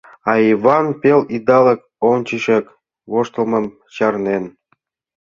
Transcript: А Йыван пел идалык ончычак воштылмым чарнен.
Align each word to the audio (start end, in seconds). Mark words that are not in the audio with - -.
А 0.29 0.31
Йыван 0.47 0.87
пел 1.01 1.19
идалык 1.35 1.81
ончычак 2.09 2.65
воштылмым 3.11 3.65
чарнен. 3.95 4.43